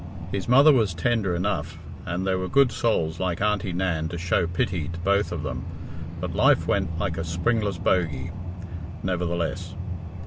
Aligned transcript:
His 0.31 0.49
mother 0.49 0.73
was 0.73 0.95
tender 0.95 1.35
enough, 1.35 1.77
and 2.07 2.25
there 2.25 2.39
were 2.39 2.47
good 2.47 2.71
souls 2.71 3.19
like 3.19 3.39
Aunty 3.39 3.71
Nan 3.71 4.09
to 4.09 4.17
show 4.17 4.47
pity 4.47 4.87
to 4.87 4.97
both 5.01 5.31
of 5.31 5.43
them. 5.43 5.63
But 6.19 6.33
life 6.33 6.65
went 6.67 6.97
like 6.97 7.19
a 7.19 7.23
springless 7.23 7.77
bogey, 7.77 8.31
nevertheless. 9.03 9.75